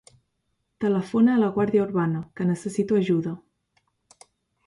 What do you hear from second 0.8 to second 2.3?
Telefona a la Guàrdia Urbana,